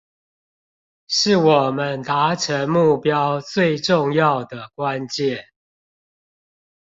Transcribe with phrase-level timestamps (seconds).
[1.05, 5.37] 是我們達成目標最重要的關鍵